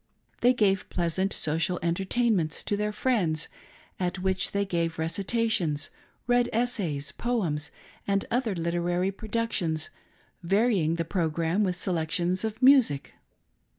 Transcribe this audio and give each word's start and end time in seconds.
They 0.39 0.55
gave 0.55 0.89
pleasant 0.89 1.31
social 1.31 1.77
enter 1.83 2.03
tainments 2.05 2.63
to 2.65 2.75
their 2.75 2.91
friends 2.91 3.47
at 3.99 4.17
which 4.17 4.51
they 4.51 4.65
gave 4.65 4.97
recitations, 4.97 5.91
read 6.25 6.49
esSays, 6.51 7.15
poems, 7.15 7.69
and 8.07 8.25
other 8.31 8.55
literary 8.55 9.11
productions, 9.11 9.91
vary 10.41 10.79
ing' 10.79 10.95
the 10.95 11.05
programme 11.05 11.63
with 11.63 11.75
selections 11.75 12.43
of 12.43 12.63
music. 12.63 13.13